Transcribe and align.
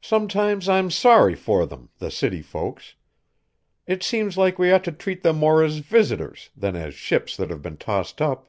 Sometimes 0.00 0.66
I'm 0.66 0.90
sorry 0.90 1.34
for 1.34 1.66
them, 1.66 1.90
the 1.98 2.10
city 2.10 2.40
folks. 2.40 2.94
It 3.86 4.02
seems 4.02 4.38
like 4.38 4.58
we 4.58 4.72
ought 4.72 4.82
to 4.84 4.92
treat 4.92 5.22
them 5.22 5.36
more 5.36 5.62
as 5.62 5.76
visitors, 5.80 6.48
than 6.56 6.74
as 6.74 6.94
ships 6.94 7.36
that 7.36 7.50
have 7.50 7.60
been 7.60 7.76
tossed 7.76 8.22
up." 8.22 8.48